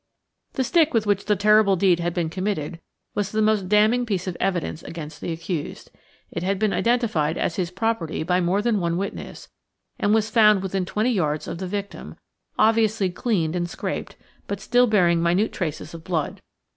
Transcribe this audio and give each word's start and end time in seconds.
The 0.53 0.63
stick 0.63 0.95
with 0.95 1.05
which 1.05 1.25
the 1.25 1.35
terrible 1.35 1.75
deed 1.75 1.99
had 1.99 2.11
been 2.15 2.31
committed 2.31 2.79
was 3.13 3.31
the 3.31 3.39
most 3.39 3.69
damning 3.69 4.03
piece 4.03 4.25
of 4.25 4.35
evidence 4.39 4.81
against 4.81 5.21
the 5.21 5.31
accused. 5.31 5.91
It 6.31 6.41
had 6.41 6.57
been 6.57 6.73
identified 6.73 7.37
as 7.37 7.57
his 7.57 7.69
property 7.69 8.23
by 8.23 8.41
more 8.41 8.63
than 8.63 8.79
one 8.79 8.97
witness, 8.97 9.49
and 9.99 10.11
was 10.11 10.31
found 10.31 10.63
within 10.63 10.85
twenty 10.85 11.11
yards 11.11 11.47
of 11.47 11.59
the 11.59 11.67
victim, 11.67 12.15
obviously 12.57 13.11
cleaned 13.11 13.55
and 13.55 13.69
scraped, 13.69 14.15
but 14.47 14.59
still 14.59 14.87
bearing 14.87 15.21
minute 15.21 15.53
traces 15.53 15.93
of 15.93 16.03
blood. 16.03 16.41